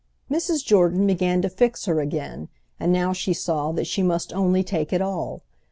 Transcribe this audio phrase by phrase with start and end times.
[0.31, 0.65] Mrs.
[0.65, 4.91] Jordan began to fix her again, and now she saw that she must only take
[4.91, 5.43] it all.